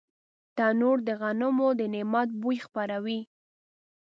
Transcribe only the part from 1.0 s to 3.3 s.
د غنمو د نعمت بوی خپروي